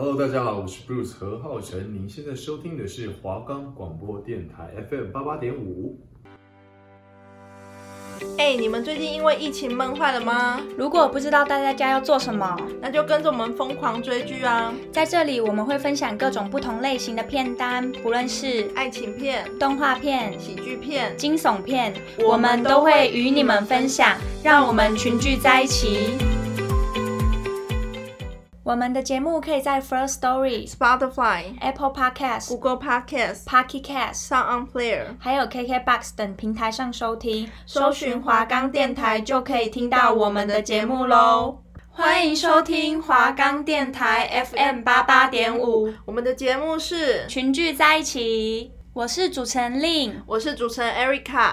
[0.00, 1.92] Hello，大家好，我是 Bruce 何浩晨。
[1.92, 5.98] 您现在收听的是华冈广播电台 FM 八八点五。
[8.38, 10.60] 哎，你们最近因为疫情闷坏了吗？
[10.76, 14.72] 如果不知道待在家要做什么，那就跟着我们疯狂追剧啊！
[14.92, 21.92] 在这里我们会分享各种不同类型的片单，不论是爱情片、动画片、喜剧片、惊悚片，
[22.24, 26.12] 我们都会与你们分享，让我们群聚在一起。
[28.68, 37.48] 我们的节目可以在 First Story、Spotify、Apple Podcast、Google Podcast、Pocket Cast、Sound On Player，还有 KKBox 等平台上收听。
[37.64, 41.62] 搜寻华冈电台就可以听到我们的节目喽。
[41.88, 48.70] 欢迎收听华冈电台 FM 八八点五，我们的节目是群聚在一起。
[48.92, 51.52] 我是主持人 Lin，我是主持人 Erica。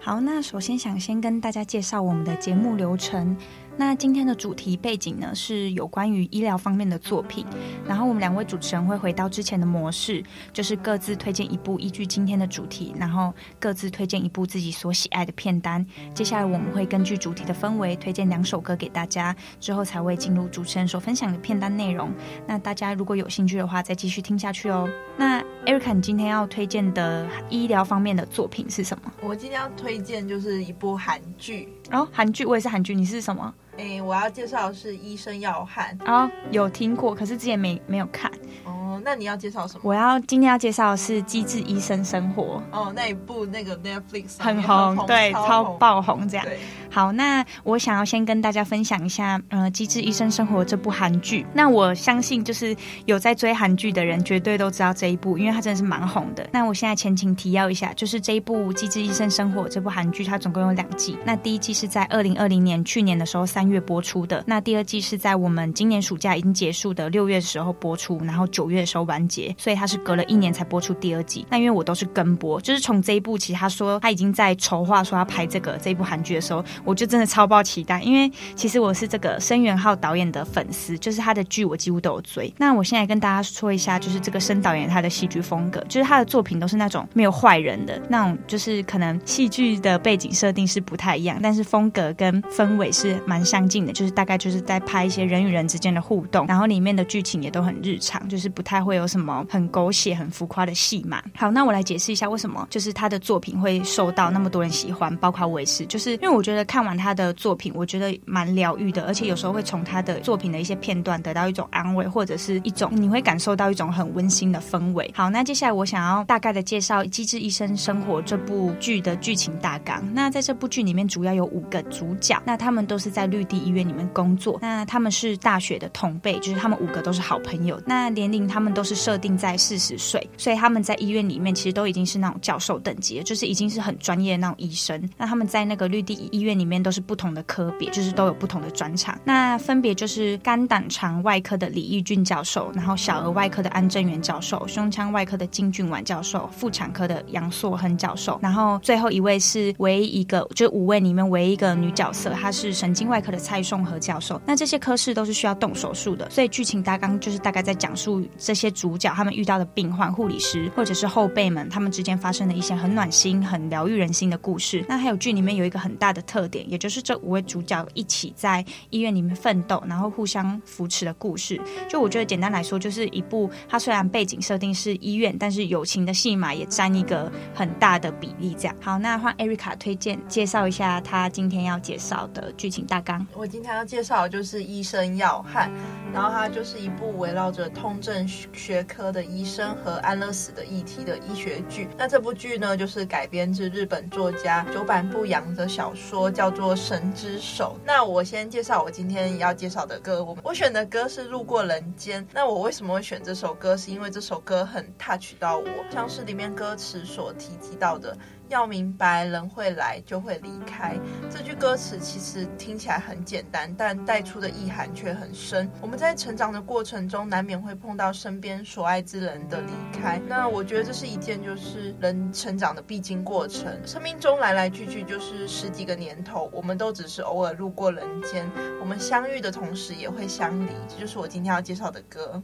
[0.00, 3.36] 好，那首先想先跟大家介绍我们的节目流程。
[3.80, 7.46] 那今天的主题背景呢，是有关于医疗方面的作品，
[7.86, 10.20] 然后我们两位主持人会回到之前的模式，
[10.52, 15.86] 就是各自推荐一部依据今天的主题，然后各自推荐一部自己所喜爱的片单。
[16.12, 22.12] 接下来我们会根据主题的氛围推荐两首歌给大家，之后才会进入主持人所分享的片单内容。
[22.48, 24.90] 那大家如果有兴趣的话，再继续听下去哦。
[25.16, 29.12] 那 Erica，你今天要推荐的医疗方面的作品是什么？
[29.22, 33.54] 我今天要推荐就是一部韩剧哦，韩剧，我也是韩剧，你是什么？
[33.78, 38.28] 哎、欸，我要介绍的是《医生要汉》哦，有听过，可是之前没没有看。
[38.64, 39.80] 哦，那你要介绍什么？
[39.84, 42.60] 我要今天要介绍的是《机智医生生活》。
[42.76, 46.44] 哦，那一部那个 Netflix 很红，很红对，超，爆红这样。
[46.90, 51.46] 好，那我想要先跟大家分享一下，呃，《机智医生生活》这部韩剧。
[51.54, 56.48] 那我相信，就是有在追韩剧的人，绝对都知道这一部，因为它真的是蛮红的。
[56.50, 61.16] 那我现在前情提要一下，就是这一部《机智医生生活》这部韩剧，它总共有两季。
[61.24, 71.46] 那第一季是在二零二零年去年的时候三月播出的，那第二季是在我们今年暑假已经结束的六月的时候播出，然后九月的时候完结，所以它是隔了一年才播出第二季。
[71.50, 82.52] 那因为我都是跟播，就是从这一部其实他说他已经在筹划说要拍这个这一部韩剧的时候，我就真的超爆期待，因为其实我是这个申元浩导演的粉丝，就是他的剧我几乎都有追。
[82.56, 101.20] 那我现在跟大家说一下，就是这个申导演他的戏剧风格，就是他的作品都是那种没有坏人的那种，就是可能戏剧的背景设定是不太一样，但是风格跟氛围是蛮像相近的，就是大概就是在拍一些人与人之间的互动，然后里面的剧情也都很日常，就是不太会有什么很狗血、很浮夸的戏码。
[101.34, 115.10] 好，那我来解释一下为什么就是他的作品会受到那么多人喜欢，包括我也是，就是因为我觉得看完他的作品，我觉得蛮疗愈的，而且有时候会从他的作品的一些片段得到一种安慰，或者是一种你会感受到一种很温馨的氛围。
[115.16, 120.00] 好，那接下来我想要大概的介绍《机智医生生活》这部剧的剧情大纲。
[120.14, 127.80] 那在这部剧里面，主要有五个主角，那他们都是在绿地医院里面工作，那他们是大学的同辈，就是他们五个都是好朋友。
[127.86, 135.08] 那年龄他们都是设定在四十岁，所以他们在医院里面其实都已经是那种教授等级，就是已经是很专业的那种医生。
[135.16, 139.18] 那他们在那个绿地医院里面都是不同的科别，就是都有不同的专长。
[139.24, 154.40] 那分别就是肝胆肠外科的李义俊教授，然后小儿外科的安正元教授，胸腔外科的金俊婉教授，妇产科的杨硕亨教授，然后最后一位是唯一一个，就五位里面唯一一个女角色，她是神经外科的蔡颂和教授。
[154.46, 164.84] 那这些科室都是需要动手术的，所以剧情大纲就是大概在讲述这些主角他们遇到的病患、护理师或者是后辈们他们之间发生的一些很暖心、很疗愈人心的故事。
[164.88, 171.60] 那还有剧里面有一个很大的特点，也就是这五位主角一起在医院里面奋斗，然后互相扶持的故事。
[171.88, 178.54] 就我觉得简单来说，就是一部它虽然背景设定是医院，但是友情的戏码也占一个很大的比例。
[178.58, 183.17] 这样好，那换 Erica 推荐介绍一下他今天要介绍的剧情大纲。
[183.32, 185.70] 我今天要介绍的就是《医生要汉》，
[186.12, 191.88] 然后它就是一部围绕着痛症学科的医生和安乐死的议题的医学剧。
[191.96, 197.76] 那这部剧呢，就是改编自日本作家久坂不阳的小说，叫做《神之手》。
[197.84, 202.22] 那我先介绍我今天要介绍的歌，我我选的歌是《路过人间》。
[202.32, 203.76] 那我为什么会选这首歌？
[203.76, 208.16] 是因为这首歌很 touch 到我，像是里面歌词所提及到的。
[208.48, 210.96] 要明白，人会来就会离开。
[211.30, 215.70] 这句歌词其实听起来很简单，但带出的意涵却很深。
[215.80, 220.20] 我们在成长的过程中，难免会碰到身边所爱之人的离开。
[220.26, 223.66] 那我觉得这是一件就是人成长的必经过程。
[223.86, 228.50] 生命中来来去去就是十几个年头，我们都只是偶尔路过人间。
[228.80, 232.42] 我们相遇的同时也会相离，这就是我今天要介绍的歌。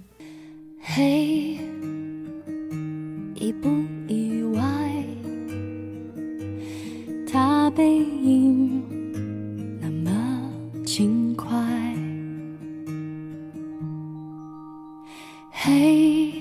[0.80, 1.58] 嘿，
[3.34, 3.68] 意不
[4.06, 4.33] 意外？
[7.34, 8.80] 他背影
[9.80, 10.48] 那么
[10.86, 11.50] 轻快，
[15.50, 16.32] 嘿，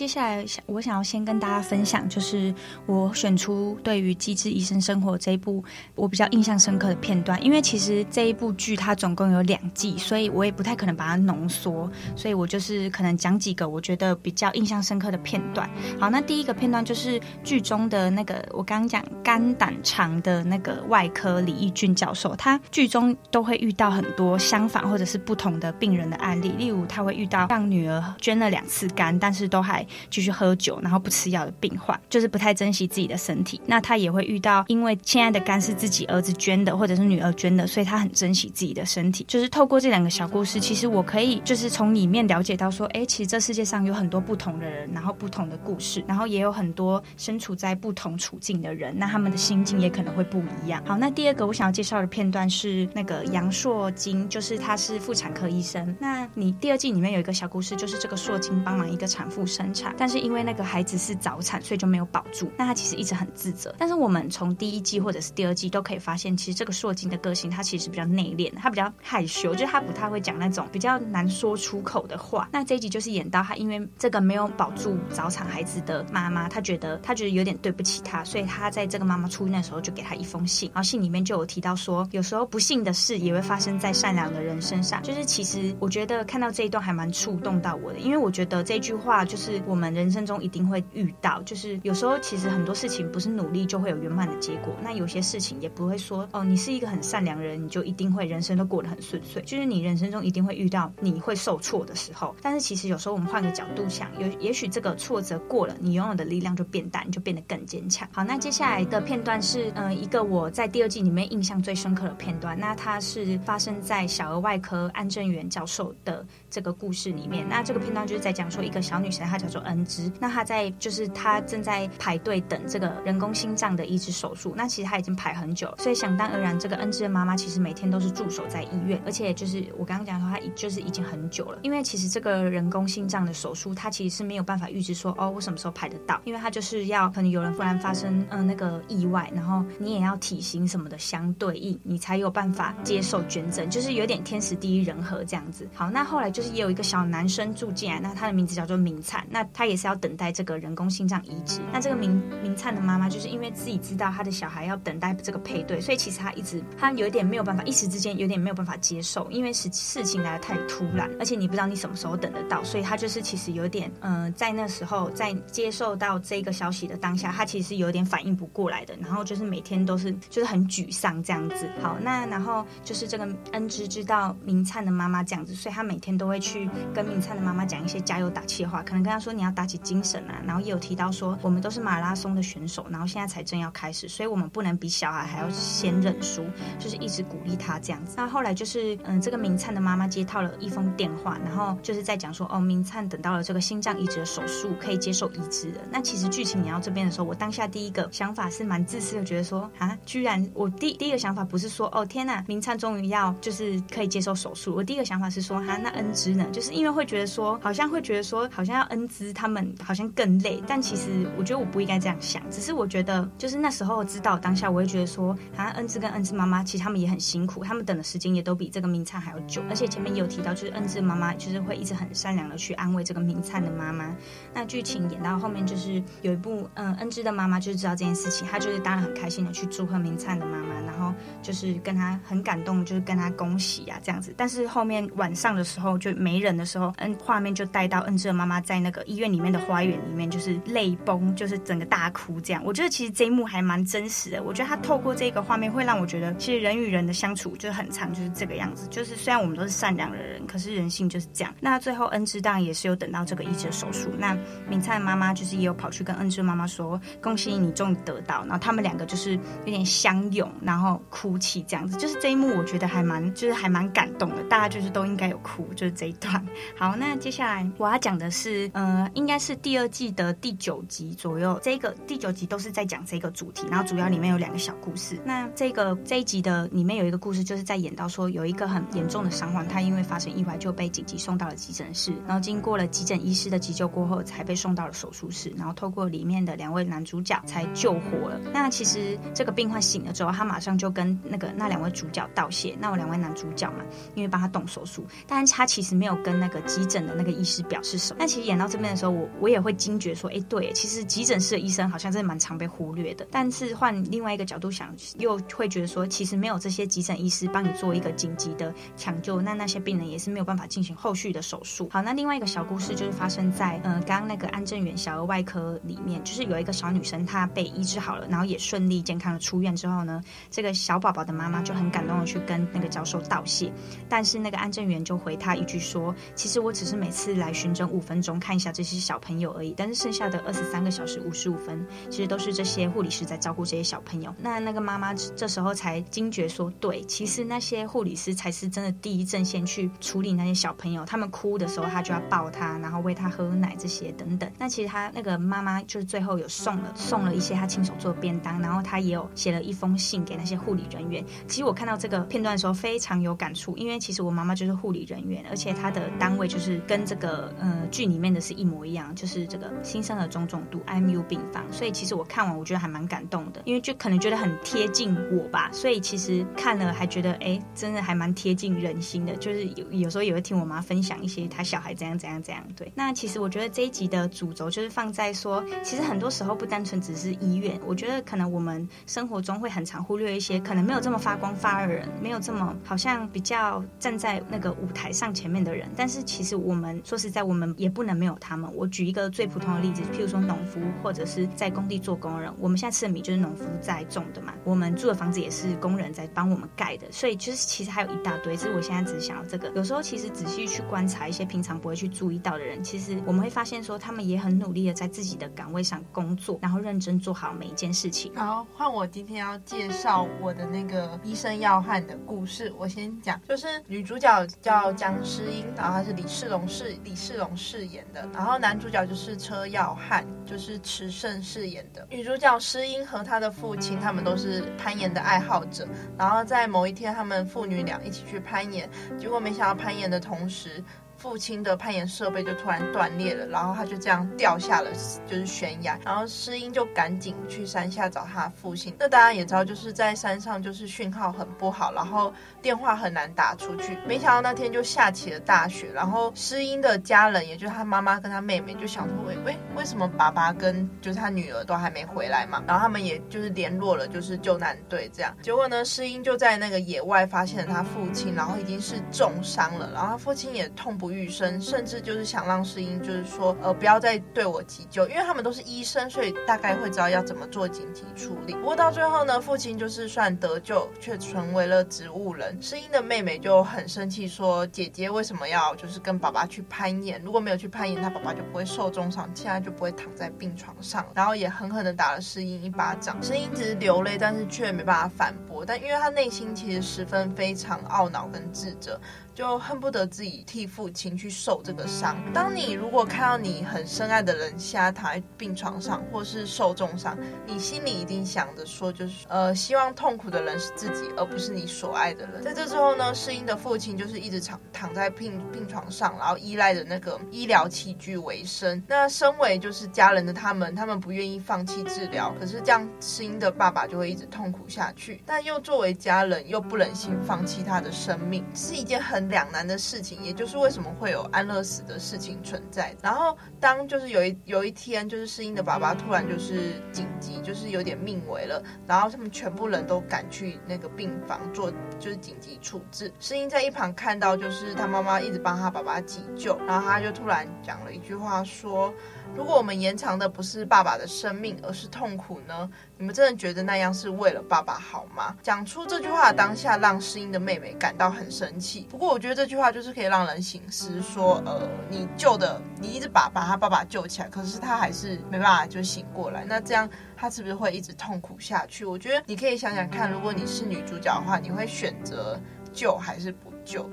[0.00, 2.54] 接下来想我想要先跟大家分享，就是
[2.86, 5.62] 我选出对于《机智医生生活》这一部
[5.94, 11.86] 我比较印象深刻的片段，因为其实这一部剧它总共有两季，所以我也不太可能把它浓缩，
[12.16, 15.68] 所以我就是可能讲几个我觉得比较印象深刻的片段。
[15.98, 33.60] 好，那第一个片段就是剧中的那个我刚刚讲肝胆肠的那个外科李义俊教授，他剧中都会遇到很多相反或者是不同的病人的案例，例如他会遇到让女儿捐了两次肝，但是都还继续喝酒，然后不吃药的病患，就是不太珍惜自己的身体。
[33.66, 39.24] 那他也会遇到，因为现在的肝是自己儿子捐的，或者是女儿捐的，所以他很珍惜自己的身体。
[39.28, 50.82] 就是透过这两个小故事，其实我可以就是从里面了解到说，哎，其实这世界上有很多不同的人，然后不同的故事，然后也有很多身处在不同处境的人，那他们的心境也可能会不一样。
[50.86, 55.94] 好，那第二个我想要介绍的片段是那个杨硕金，就是他是妇产科医生。
[56.00, 59.40] 那你第二季里面有一个小故事，就是这个硕金帮忙一个产妇。
[59.50, 62.50] 生，但是因为那个孩子是早产，所以就没有保住。
[62.56, 63.74] 那他其实一直很自责。
[63.78, 72.48] 但是我们从第一季或者是第二季都可以发现，其实这个硕金的个性，他其实比较内敛，他比较害羞，就是他不太会讲那种比较难说出口的话。
[72.52, 85.02] 那这一集就是演到他，因为这个没有保住早产孩子的妈妈，他觉得他觉得有点对不起他，所以他在这个妈妈出院的时候就给他一封信，然后信里面就有提到说，有时候不幸的事也会发生在善良的人身上。
[85.02, 94.74] 就是其实我觉得看到这一段还蛮触动到我的，因为我觉得这句话就是我们人生中一定会遇到，就是有时候其实很多事情不是努力就会有圆满的结果。
[94.82, 99.40] 那有些事情也不会说哦，你是一个很善良人，你就一定会人生都过得很顺遂。
[99.42, 102.34] 就是你人生中一定会遇到你会受挫的时候。
[102.42, 108.08] 但是其实有时候我们换个角度想，有也许这个挫折过了，你拥有的力量就变大，就变得更坚强。
[108.10, 112.58] 好，那接下来的片段是嗯、一个我在第二季里面印象最深刻的片段。
[112.58, 117.48] 那它是发生在小儿外科安正元教授的这个故事里面。
[117.48, 120.10] 那这个片段就是在讲说一个小女生，她叫做恩芝。
[120.18, 124.54] 那她在就是她正在排队等这个人工心脏的移植手术。
[124.56, 131.58] 那其实她已经排很久了，所以想当然，这个恩芝的妈妈其实每天都是驻守在医院，而且就是我刚刚讲说，她就是已经很久了。
[131.62, 145.68] 因为其实这个人工心脏的手术，它其实是没有办法预知说哦，我什么时候排得到，因为它就是要可能有人忽然发生嗯、那个意外，然后你也要体型什么的相对应，你才有办法接受捐赠，就是有点天时地利人和这样子。
[145.74, 151.60] 好，那后来就是也有一个小男生住进来，那他的名字叫做明灿，那他也是要等待这个人工心脏移植。
[151.72, 171.70] 那这个明明灿的妈妈就是因为自己知道他的小孩要等待这个配对，所以其实他一直他有一点没有办法，一时之间有点没有办法接受，因为事事情来的太突然，而且你不知道你什么时候等得到，所以他就是其实有点嗯、呃，在那时候在接受到这个消息的当下，他其实是有点反应不过来的，然后就是每天都是就是很沮丧这样子。
[171.82, 186.44] 好，那然后就是这个恩芝知道明灿的妈妈这样子，所以他每天都会去跟明灿的妈妈讲一些加油打气的话，可能跟他说你要打起精神啊，然后也有提到说我们都是马拉松的选手，然后现在才正要开始，所以我们不能比小孩还要先认输，
[186.78, 188.16] 就是一直鼓励他这样子。
[188.18, 195.80] 那后来就是嗯，这个明灿的妈妈接到了一封电话，然后就是在讲说哦，明灿等到了这个心脏移植的手术可以接受移植了。
[195.90, 206.46] 那其实剧情演到这边的时候，我当下第一个想法是蛮自私的，觉得说啊，居然我第第一个想法不是说哦天呐，明灿终于要就是可以接受手术，我第一个想法是说哈、啊，那恩芝呢？
[206.52, 224.14] 就是因为会觉得说好像会觉得说好像要恩他们好像更累，但其实我觉得我不应该这样想，只是我觉得就是那时候知道当下，我会觉得说好像恩芝跟恩芝妈妈其实他们也很辛苦，他们等的时间也都比这个明灿还要久，而且前面也有提到就是恩芝妈妈就是会一直很善良的去安慰这个明灿的妈妈。
[224.54, 234.34] 那剧情演到后面就是有一部嗯恩芝的妈妈就是知道这件事情，她就是当然很开心的去祝贺明灿的妈妈，然后就是跟她很感动，就是跟她恭喜啊这样子。
[234.36, 242.62] 但是后面晚上的时候就没人的时候，嗯画面就带到恩芝的妈妈在那个医院里面的花园里面，就是泪崩，就是整个大哭这样。
[242.64, 244.42] 我觉得其实这一幕还蛮真实的。
[244.42, 248.88] 我觉得他透过这个画面，会让我觉得其实人与人的相处就是很长，就是这个样子。
[248.88, 251.54] 就是虽然我们都是善良的人，可是人性就是这样。
[251.60, 254.08] 那最后恩智当然也是有等到这个医治手术。
[254.18, 254.36] 那
[254.68, 261.96] 敏灿妈妈就是也有跑去跟恩智妈妈说：“恭喜你终于得到。”然后他们两个就是有点相拥，然后哭泣这样子。
[261.98, 264.42] 就是这一幕，我觉得还蛮就是还蛮感动的。
[264.44, 266.42] 大家就是都应该有哭，就是这一段。
[266.76, 271.58] 好，那接下来我要讲的是，呃，应该是第二季的第九集左右。
[271.62, 275.20] 这个第九集都是在讲这个主题，然后主要里面有两个小故事。
[275.24, 288.40] 那这个这一集的里面有一个故事，就是在演到说有一个很严重的伤患，他因为发生意外就被紧急送到了急诊室，然后经过了急诊医师的急救过后，才被送到了手术室，然后透过里面的两位男主角才救活了。
[288.52, 292.76] 那其实这个病患醒了之后，他马上就跟那个那两位主角道谢。
[292.80, 298.16] 那我两位男主角嘛，因为帮他动手术，但是他其实没有跟那个急诊的那个医师表示什么。
[298.20, 303.26] 那其实演到这边的时候，我我也会惊觉说，哎，对，其实急诊室的医生好像真的蛮常被忽略的。
[303.30, 311.88] 但是换另外一个角度想，又会觉得说，其实没有这些急诊医师帮你做一个紧急的抢救，那那些病人也是没有办法进行后续的手术。
[311.90, 320.20] 好，那另外一个小故事就是发生在呃刚刚那个安正元小儿外科里面，就是有一个小女生她被医治好了，然后也顺利健康的出院之后呢，
[320.50, 323.72] 这个小宝宝的妈妈就很感动的去跟那个教授道谢，
[324.08, 334.34] 但是那个安正元就回她一句说，其实我只是每次来巡诊五分钟看一下些小朋友而已，但是剩下的二十三个小时五十五分，其实都是这些护理师在照顾这些小朋友。
[334.38, 344.50] 那那个妈妈这时候才惊觉说，对，其实那些护理师才是真的第一阵线去处理那些小朋友，他们哭的时候，他就要抱他，然后喂他喝奶这些等等。
[344.58, 351.24] 那其实他那个妈妈就是最后有送了送了一些他亲手做的便当，然后他也有写了一封信给那些护理人员。
[351.46, 361.64] 其实我看到这个片段的时候非常有感触，因为其实我妈妈就是护理人员，而且她的单位就是跟这个呃剧里面的是一模一样，就是这个新生儿中重度 IMU 病房。
[361.72, 365.68] 所以其实我看完我觉得还蛮感动的，因为就可能觉得很贴近我吧。
[365.72, 369.34] 所以其实看了还觉得哎，真的还蛮贴近人心的。
[369.36, 372.62] 就是有有时候也会听我妈分享一些她小孩怎样怎样怎样。
[372.76, 385.88] 对，那其实我觉得这一集的主轴就是放在说，其实很多时候不单纯只是医院，我觉得可能我们生活中会很常忽略一些可能没有这么发光发热的人，没有这么好像比较站在那个舞台上前面的人。
[385.96, 388.59] 但是其实我们说实在，我们也不能没有他们。
[388.74, 397.06] 我举一个最普通的例子，譬如说农夫或者是在工地做工人，我们现在吃的米就是农夫在种的嘛，我们住的房子也是工人在帮我们盖的。
[397.10, 399.70] 所以就是其实还有一大堆，只是我现在只想要这个。
[399.74, 408.34] 有时候其实仔细去观察一些平常不会去注意到的人，其实我们会发现说，他们也很努力的在自己的岗位上工作，然后认真做好每一件事情。
[408.34, 412.72] 好，换我今天要介绍我的那个医生要汉的故事。
[412.78, 422.06] 我先讲，就是女主角叫姜诗英，然后她是李世龙饰李世龙饰演的，然后后男主角就是车耀汉，就是池胜饰演的。
[422.10, 425.86] 女主角诗英和她的父亲，他们都是攀岩的爱好者，
[426.18, 430.82] 然后在某一天，他们父女俩一起去攀岩，结果没想到攀岩的同时。
[431.20, 434.90] 父亲的攀岩设备就突然断裂了，然后他就这样掉下了，
[435.26, 435.98] 就是悬崖。
[436.02, 438.96] 然后诗音就赶紧去山下找他父亲。
[438.98, 443.98] 那大家也知道，就是在山上就是讯号很不好，然后电话很难打出去。
[444.06, 452.64] 没想到那天就下起了大雪，然后诗音的家人，也就是他妈妈跟他妹妹，就想说，喂喂，为什么爸爸跟就是他女儿都还没回来嘛？
[452.66, 455.36] 然后他们也就是联络了就是救难队这样。
[455.42, 468.54] 结果呢，诗音就在那个野外发现了他父亲，然后已经是重伤了，然后他父亲也痛不欲生，甚至就是想让诗英，就是说，呃，不要再对我急救，因为他们都是医生，所以大概会知道要怎么做紧急处理。
[468.54, 472.56] 不过到最后呢，父亲就是算得救，却成为了植物人。
[472.60, 477.20] 诗英的妹妹就很生气，说姐姐为什么要就是跟爸爸去攀岩？
[477.22, 481.06] 如果没有去攀岩，他爸爸就不会受重伤，现在就不会躺在病床上。
[481.14, 483.22] 然后也狠狠的打了诗英一巴掌。
[483.22, 485.64] 诗英只是流泪，但是却没办法反驳。
[485.64, 489.00] 但因为他内心其实十分非常懊恼跟自责。
[489.34, 492.16] 就恨不得自己替父亲去受这个伤。
[492.32, 502.42] 当你如果看到你很深爱的人现在躺在病床上，或是受重伤，你心里一定想着说，就是呃，希望痛苦的人是自己，而不是你所爱的人。
[502.42, 508.82] 在这之后呢，诗英的父亲就是一直躺躺在病病床上，然后依赖着那个医疗器具为生。
[508.86, 515.22] 那身为就是家人的他们，他们不愿意放弃治疗，可是这样诗英的爸爸就会一直痛苦下去。
[515.24, 519.19] 但又作为家人，又不忍心放弃他的生命，是一件很。
[519.28, 522.94] 两难的事情，也就是为什么会有安乐死的事情存在。
[523.02, 533.12] 然后当就是有一有一天，就是诗音的爸爸突然就是紧急，就是有点命危了，然后他们全部人都赶去那个病房做就是紧急处置。
[533.18, 538.92] 诗音在一旁看到，就是他妈妈一直帮他爸爸急救，然后他就突然讲了一句话说。
[539.36, 542.68] 如果我们延长的不是爸爸的生命，而是痛苦呢？
[542.98, 545.36] 你们真的觉得那样是为了爸爸好吗？
[545.40, 548.88] 讲出这句话的当下，让诗音的妹妹感到很生气。
[548.90, 558.84] 不过我觉得这句话就是可以让人醒思，说，呃，你救的，你一直把把他爸爸救起来，可是他还是没办法就醒过来，那这样他是不是会一直痛苦下去？
[558.84, 562.38] 我觉得你可以想想看，如果你是女主角的话，你会选择
[562.72, 563.49] 救还是不？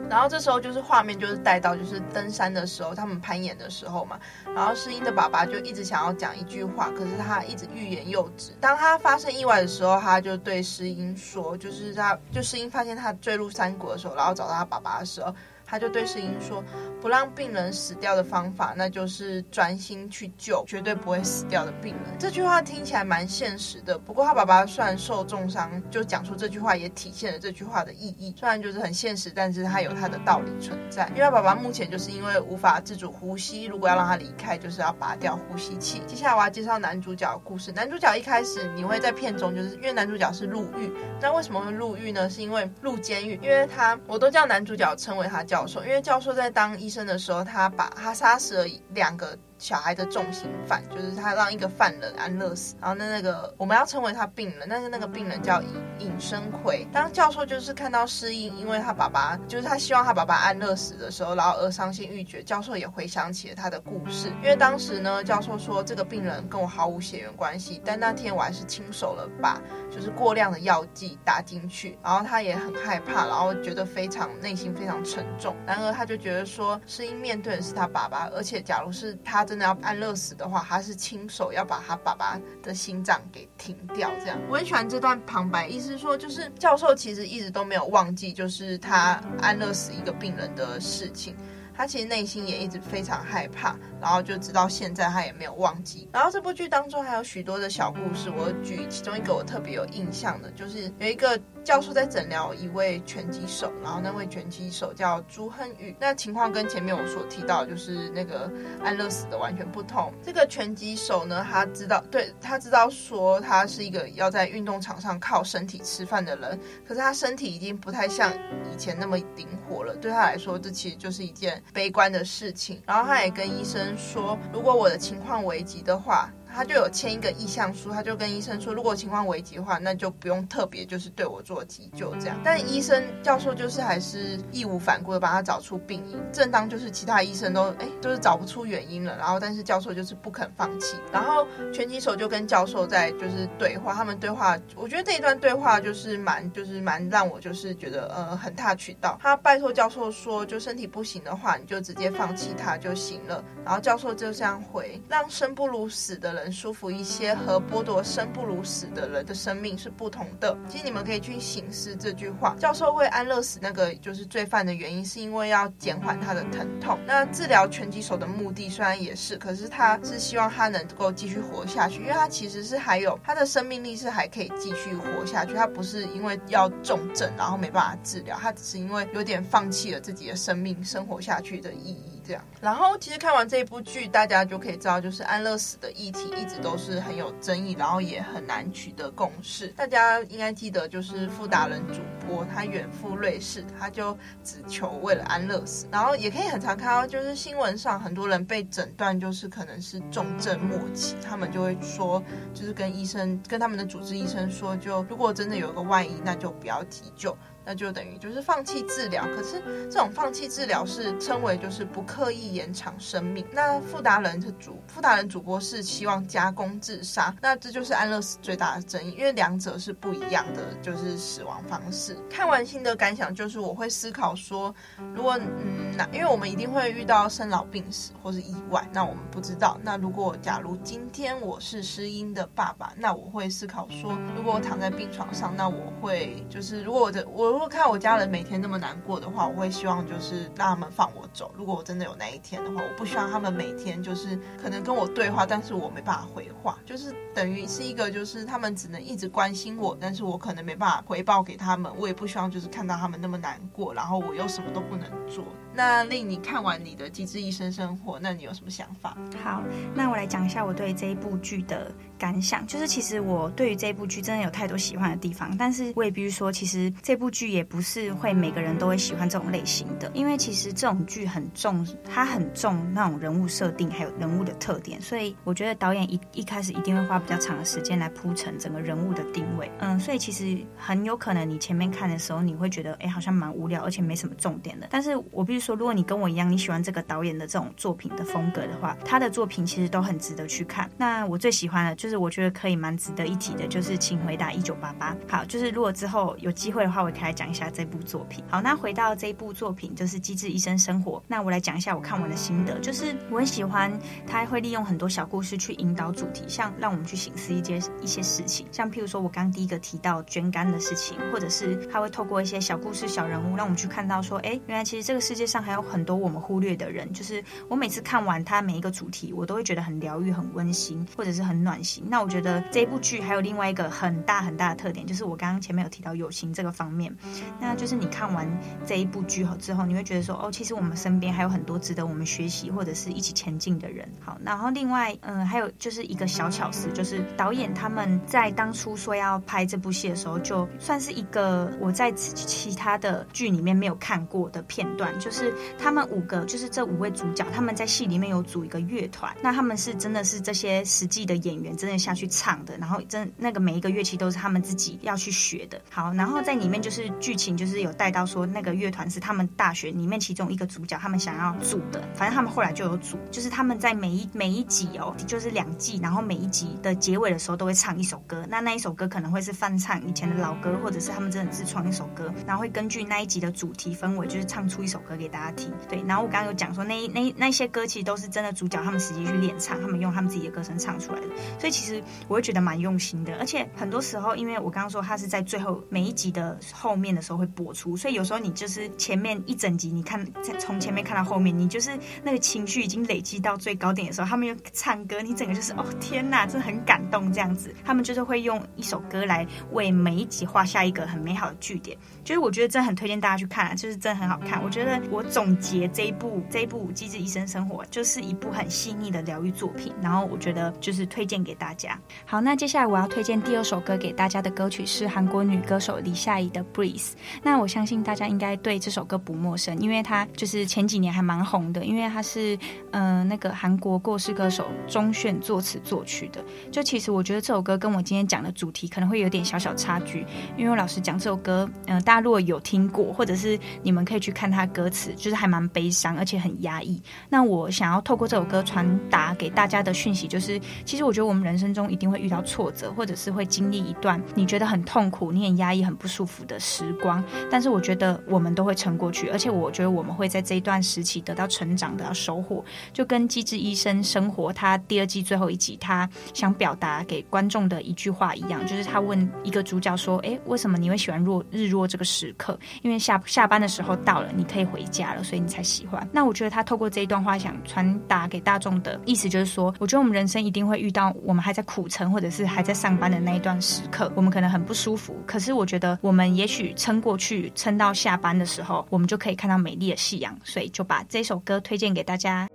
[0.10, 4.20] 然后这时候就是画面就是带到就是登山的时候，他们攀岩的时候嘛，
[4.56, 8.52] 然后诗音的爸爸就一直想要讲一句话，可是他一直欲言又止。
[8.60, 15.34] 当他发生意外的时候，他就对诗音说，就是他就诗音发现他坠入山谷的时候，然后找到他爸爸的时候。
[15.70, 16.64] 他就对诗音说
[17.02, 24.00] ：“不让病人死掉的方法，那就是专心去救绝对不会死掉的病人。”这句话听起来蛮现实的。
[24.00, 28.34] 不过他爸爸虽然受重伤，就讲出这句话也体现了这句话的意义。
[28.40, 31.06] 虽然就是很现实，但是他有他的道理存在。
[31.10, 36.02] 因为他爸爸目前就是因为无法自主呼吸，如果要让他离开，就是要拔掉呼吸器。
[36.08, 37.74] 接下来我要介绍男主角的故事。
[37.74, 40.90] 男主角一开始你会在片中，就是因为男主角是入狱。
[41.20, 42.30] 那为什么会入狱呢？
[42.30, 49.36] 是因为入监狱，因为他我都叫男主角称为他叫教授，因为教授在当医生的时候，他把他杀死了两个。
[49.58, 55.68] 小孩的重刑犯，就是他让一个犯人安乐死，然后那那个我们要称为他病人，但是那个病人叫尹
[56.00, 56.88] 尹生奎。
[56.94, 62.44] 当教授就是看到诗音，因为他爸爸就是他希望他爸爸安乐死的时候，然后而伤心欲绝。
[62.44, 69.60] 教授也回想起了他的故事，因为当时呢，教授说这个病人跟我毫无血缘关系，但那天我还是亲手了把
[69.92, 75.56] 就是过量的药剂打进去，然后他也很害怕，然后觉得非常内心非常沉重。
[75.66, 79.47] 然而他就觉得说，诗音面对的是他爸爸，而且假如是他。
[79.48, 84.12] 真的要安乐死的话，他是亲手要把他爸爸的心脏给停掉。
[84.20, 91.34] 这样，我很喜欢这段旁白，意思说，就是教授其实一直都没有忘记，就是他安乐死一个病人的事情。
[91.78, 96.10] 他其实内心也一直非常害怕，然后就直到现在他也没有忘记。
[96.12, 105.96] 然后这部剧当中还有许多的小故事，我举其中一个我特别有印象的，就是有一个教授在诊疗一位拳击手，然后那位拳击手叫朱亨宇。
[106.00, 108.52] 那情况跟前面我所提到，就是那个
[108.84, 110.12] 安乐死的完全不同。
[110.24, 119.96] 这个拳击手呢，他知道，对，他知道说他是一个要在运动场上靠身体吃饭的人，可是他身体已经不太像以前那么灵活了。
[119.98, 121.62] 对他来说，这其实就是一件。
[121.74, 126.32] 悲观的事情，然后他也跟医生说，如果我的情况危急的话。
[126.58, 132.36] 他就有签一个意向书，他就跟医生说，如果情况危急的话，那就不用特别就是对我做急救这样。
[132.44, 136.20] 但医生教授就是还是义无反顾的帮他找出病因。
[136.34, 140.98] 正当就是其他医生都哎，就是找不出原因了，然后但是教授就是不肯放弃。
[141.12, 149.16] 然后拳击手就跟教授在就是对话，他们对话，我觉得这一段对话就是蛮就是蛮让我就是觉得呃很 touch 到。
[149.22, 153.44] 他拜托教授说，就身体不行的话，你就直接放弃他就行了。
[153.64, 156.47] 然后教授就这样回，让生不如死的人。
[156.52, 160.58] 舒服一些和剥夺生不如死的人的生命是不同的。
[160.68, 162.56] 其实你们可以去醒思这句话。
[162.60, 166.98] 教授会安乐死那个就是罪犯的原因，是因为要减缓他的疼痛。
[167.06, 175.54] 那治疗拳击手的目的虽然也是，可是他是希望他能够继续活下去，因为他其实是还有他的生命力是还可以继续活下去。
[175.54, 182.17] 他不是因为要重症然后没办法治疗，他只是因为有点放弃了自己的生命生活下去的意义。
[182.28, 189.70] 这样，然后其实看完这一部剧，大家就可以知道，就是安乐死的议题一直都是很有争议，然后也很难取得共识。
[189.70, 195.88] 大家应该记得，就是富达人主播，他远赴瑞士，他就只求为了安乐死。
[195.90, 202.22] 然后也可以很常看到，就是新闻上很多人被诊断就是可能是重症末期，他们就会说，
[202.54, 207.38] 就是跟医生跟他们的主治医生说，就如果真的有个万一，那就不要急救。
[207.70, 213.46] 那就等于就是放弃治疗，可是这种放弃治疗是称为就是不刻意延长生命。
[213.52, 222.16] 那富达人的主富达人主播是希望加工自杀，那这就是安乐死最大的争议，因为两者是不一样的，就是死亡方式。
[222.30, 224.74] 看完心得感想，就是我会思考说，
[225.14, 229.78] 如果嗯，那因为我们一定会遇到生老病死或是意外，那我们不知道。
[229.84, 237.57] 那如果假如今天我是诗音的爸爸，那我会思考说，如果我躺在病床上，那我会就是如果我的我。
[237.58, 241.52] 如果看我家人每天那么难过的话，我会希望就是让他们放我走。
[241.58, 251.92] 如果我真的有那一天的话，我不希望他们每天就是可能跟我对话，但是我没办法回话，就是等于是一个就是他们只能一直关心我，但是我可能没办法回报给他们。
[251.98, 255.44] 我也不希望就是看到他们那么难过，然后我又什么都不能做。
[255.78, 259.16] 那令你看完你的《机智医生生活》，那你有什么想法？
[259.44, 259.62] 好，
[259.94, 262.66] 那我来讲一下我对这一部剧的感想。
[262.66, 279.72] 就是其实我对于这部剧真的有太多喜欢的地方，但是我也必须说，其实这部剧也不是会每个人都会喜欢这种类型的，因为其实这种剧很重，它很重那种人物设定，还有人物的特点，所以我觉得导演一一开始一定会花比较长的时间来铺陈整个人物的定位。
[279.78, 284.88] 嗯，所以其实很有可能你前面看的时候，你会觉得，哎，好像蛮无聊，而且没什么重点的。
[284.90, 290.90] 但是我必须说，如果你跟我一样，你喜欢这个导演的这种作品的风格的话，他的作品其实都很值得去看。
[290.98, 295.14] 那我最喜欢的就是我觉得可以蛮值得一提的，就是《请回答一九八八》。
[295.30, 298.42] 好，就是如果之后有机会的话，我可以来讲一下这部作品。
[298.50, 301.20] 好，那回到这一部作品，就是《机智医生生活》。
[301.28, 303.92] 那我来讲一下我看完的心得，就是我很喜欢
[304.26, 317.12] 他会利用很多小故事去引导主题，像让我们去省思一些一些事情，像譬如说我刚第一个提到捐肝的事情，或者是他会透过一些小故事、小人物，让我们去看到说，哎，原来其实这个世界上还有很多我们忽略的人。
[317.14, 322.04] 就是我每次看完他每一个主题，我都会觉得很疗愈、很温馨，或者是很暖心。
[322.08, 327.16] 那我觉得这部剧还有另外一个很大很大的特点，就是我刚刚前面有提到友情这个方面。
[327.60, 328.48] 那就是你看完
[328.86, 334.08] 这一部剧后之后，你会觉得说，哦，其实我们身边还有很多值得我们学习或者是一起前进的人。
[334.20, 355.80] 好，然后另外，嗯，还有就是一个小巧思，就是导演他们在当初说要拍这部戏的时候，就算是一个我在其他的剧里面没有看过的片段，就是是他们五个，就是这五位主角，他们在戏里面有组一个乐团，那他们是真的是这些实际的演员，真的下去唱的，然后真那个每一个乐器都是他们自己要去学的。
[355.92, 375.70] 好，然后在里面就是剧情就是有带到说那个乐团是他们大学里面其中一个主角他们想要组的，反正他们后来就有组，就是他们在每一每一集哦，就是两季，然后每一集的结尾的时候都会唱一首歌，那那一首歌可能会是翻唱以前的老歌，或者是他们真的自创一首歌，然后会根据那一集的主题氛围，就是唱出一首歌给给大家听。
[375.90, 381.28] 对，然后我刚刚有讲说那那那些歌其实都是真的主角他们实际去练唱，他们用他们自己的歌声唱出来的，
[381.60, 390.26] 所以其实我会觉得蛮用心的，而且很多时候因为我刚刚说他是在最后每一集的后面的时候会播出，所以有时候你就是前面一整集你看
[390.60, 401.98] 从前面看到后面，你就是那个情绪已经累积到最高点的时候，他们又唱歌，你整个就是哦天哪，真的很感动这样子，他们就是会用一首歌来为每一集画下一个很美好的句点。
[402.28, 404.62] 就是我觉得真的很推荐大家去看啊，就是真的很好看。
[404.62, 411.98] 我觉得我总结这一部这一部《机智医生生活》就是一部很细腻的疗愈作品，然后我觉得就是推荐给大家。
[412.26, 417.12] 好，那接下来我要推荐第二首歌给大家的歌曲是韩国女歌手李夏怡的《Breeze》。
[417.42, 422.60] 那我相信大家应该对这首歌不陌生，因为它就是前几年还蛮红的，因为它是
[422.92, 426.44] 嗯、那个韩国过世歌手钟鉉作词作曲的。
[426.74, 430.26] 就其实我觉得这首歌跟我今天讲的主题可能会有点小小差距，
[430.58, 432.17] 因为我老实讲这首歌，嗯、大。
[432.20, 437.02] 如果有听过，或者是你们可以去看他歌词，就是还蛮悲伤，而且很压抑。
[437.30, 447.24] 那我想要透过这首歌传达给大家的讯息，就是其实我觉得我们人生中一定会遇到挫折，或者是会经历一段你觉得很痛苦、你很压抑、很不舒服的时光。
[447.50, 452.66] 但是我觉得我们都会撑过去，而且我觉得我们会在这一段时期得到成长、得到收获。
[452.92, 466.08] 就跟《机智医生生活》他第二季最后一集，他想表达给观众的一句话一样，就是他问一个主角说：“诶，为什么你会喜欢若日落这个？”时刻，因为下下班的时候到了，你可以回家了，所以你才喜欢。
[466.12, 475.16] 那我觉得他透过这一段话想传达给大众的意思就是说，我觉得我们人生一定会遇到我们还在苦撑或者是还在上班的那一段时刻，我们可能很不舒服。
[475.26, 480.34] 可是我觉得我们也许撑过去，撑到下班的时候，我们就可以看到美丽的夕阳。
[480.44, 482.48] 所以就把这首歌推荐给大家。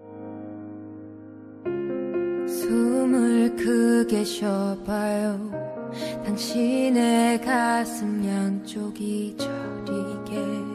[6.24, 10.72] 당신의 가슴 양쪽이 저리게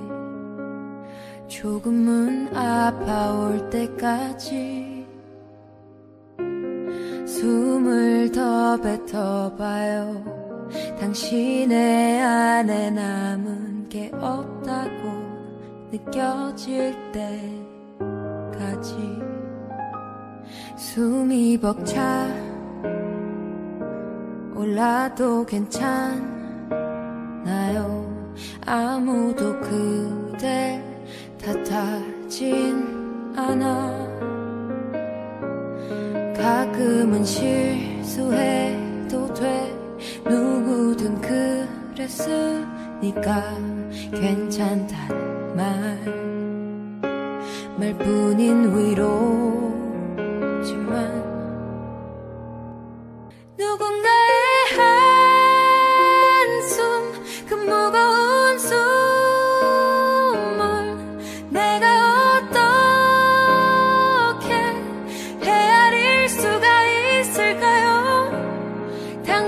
[1.47, 5.05] 조금은 아파올 때까지
[7.25, 10.37] 숨을 더 뱉어봐요.
[10.99, 15.27] 당신의 안에 남은 게 없다고
[15.91, 18.95] 느껴질 때까지
[20.75, 22.46] 숨이 벅차
[24.57, 26.17] 올라도 괜찮나요.
[28.65, 30.83] 아무도 그댈
[31.39, 34.07] 탓하진 않아.
[36.35, 38.11] 가끔은 실수해도
[39.35, 39.79] 돼.
[40.25, 42.65] 누구든 그랬으
[42.99, 43.59] 네가
[44.11, 46.27] 괜찮단 말.
[47.77, 49.76] 말뿐인 위로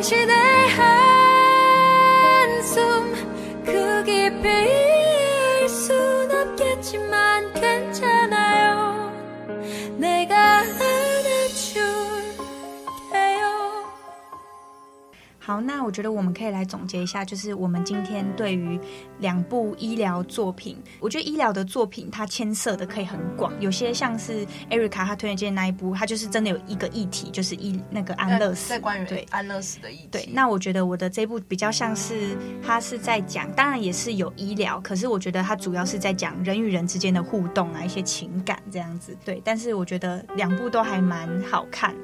[0.01, 0.88] 期待
[15.49, 18.79] 好，那我觉得我们可以来总结一下，就是我们今天对于
[19.17, 30.09] 两部医疗作品，我觉得医疗的作品它牵涉的可以很广，有些像是 Erica 她推荐那一部，它就是真的有一个议题，就是医那个安乐死，在关于对安乐死的议题。
[30.11, 39.17] 对，那我觉得我的这部比较像是，它是在讲，当然也是有医疗，可是我觉得它主要是在讲人与人之间的互动啊，一些情感这样子。
[39.25, 41.95] 对，但是我觉得两部都还蛮好看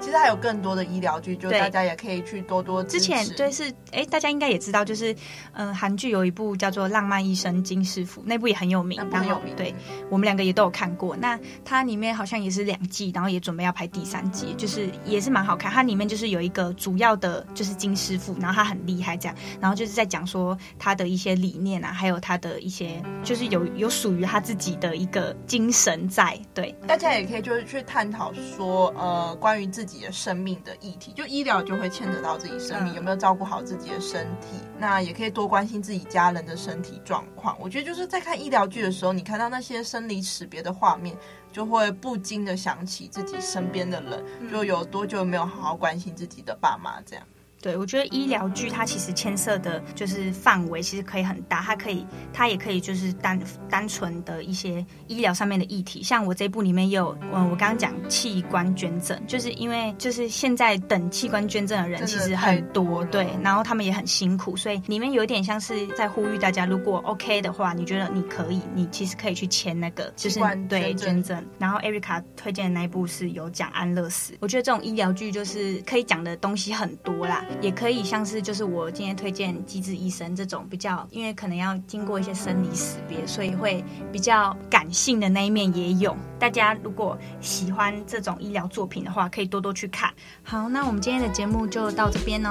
[0.00, 3.00] 其实还有更多的医疗剧，就大家也可以去多多支持。
[3.00, 5.12] 之前对是，哎，大家应该也知道，就是
[5.52, 9.54] 嗯、呃，韩剧有一部叫做《浪漫医生金师傅》，那部也很有名，很有名。
[9.56, 9.74] 对，
[10.10, 11.16] 我们两个也都有看过。
[11.16, 15.70] 那它里面好像也是两季，然后也准备要拍第三季，就是也是蛮好看。
[15.70, 26.38] 它里面就是有一个主要的，就是金师傅，然后他很厉害，这样，然后就是在讲说他的一些理念啊，还有他的一些，就是有有属于他自己的一个精神在。
[26.54, 30.32] 对，大家也可以就是去探讨说，呃，关于自己的生。
[30.32, 37.54] 生命的议题，就医疗就会牵扯到自己生命有没有照顾好自己的身体，那也可以多关心自己家人的身体状况。
[37.60, 41.14] 我觉得就是在看医疗剧的时候，你看到那些生离死别的画面，
[41.52, 47.22] 就会不禁的想起自己身边的人，就有多久没有好好关心自己的爸妈这样。
[47.62, 71.40] 对，我觉得医疗剧它其实牵涉的就是范围其实可以很大，它可以，它也可以就是单单纯的一些医疗上面的议题，像我这部里面也有，嗯，我刚刚讲器官捐赠，就是因为就是现在等器官捐赠的人其实很多，对，然后他们也很辛苦，所以里面有点像是在呼吁大家，如果 OK 的话，你觉得你可以，你其实可以去签那个就是对捐赠。
[71.58, 77.44] 然后 Erica 推荐的那一部是有讲安乐死，我觉得这种医疗剧就是可以讲的东西很多啦。
[77.60, 86.16] 也可以像是就是我今天推荐《机智医生》这种比较，因为可能要经过一些生离死别，所以会比较感性的那一面也有。
[86.38, 90.12] 大家如果喜欢这种医疗作品的话，可以多多去看。
[90.42, 92.50] 好，那我们今天的节目就到这边哦。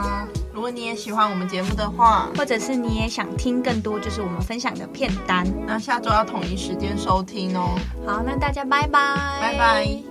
[0.54, 7.78] 如果你也喜欢我们节目的话，或者是你也想听更多就是我们分享的片单，那下周要统一时间收听哦。
[8.06, 10.11] 好，那大家拜拜，拜拜。